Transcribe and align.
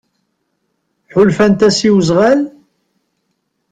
Ḥulfant-as 1.13 1.79
i 1.87 1.89
wezɣal? 1.95 2.39